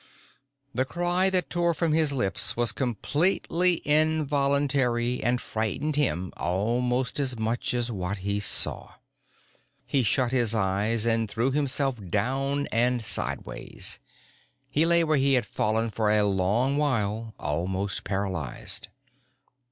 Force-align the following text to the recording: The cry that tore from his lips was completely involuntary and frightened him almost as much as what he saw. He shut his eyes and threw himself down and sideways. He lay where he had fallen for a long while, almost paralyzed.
The 0.73 0.83
cry 0.83 1.29
that 1.29 1.51
tore 1.51 1.75
from 1.75 1.93
his 1.93 2.11
lips 2.11 2.57
was 2.57 2.71
completely 2.71 3.87
involuntary 3.87 5.21
and 5.23 5.39
frightened 5.39 5.95
him 5.95 6.33
almost 6.37 7.19
as 7.19 7.37
much 7.37 7.75
as 7.75 7.91
what 7.91 8.17
he 8.25 8.39
saw. 8.39 8.93
He 9.85 10.01
shut 10.01 10.31
his 10.31 10.55
eyes 10.55 11.05
and 11.05 11.29
threw 11.29 11.51
himself 11.51 11.97
down 12.09 12.65
and 12.71 13.05
sideways. 13.05 13.99
He 14.71 14.87
lay 14.87 15.03
where 15.03 15.17
he 15.17 15.33
had 15.33 15.45
fallen 15.45 15.91
for 15.91 16.09
a 16.09 16.23
long 16.25 16.77
while, 16.77 17.35
almost 17.39 18.03
paralyzed. 18.03 18.87